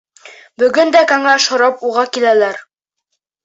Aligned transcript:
Бөгөн 0.63 0.93
дә 0.95 1.03
кәңәш 1.11 1.47
һорап 1.53 1.87
уға 1.93 2.09
киләләр. 2.19 2.61